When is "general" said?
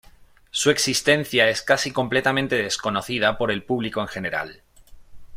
4.07-4.63